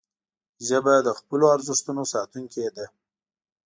ژبه 0.67 0.93
د 1.07 1.09
خپلو 1.19 1.45
ارزښتونو 1.55 2.03
ساتونکې 2.13 2.67
ده 2.75 2.85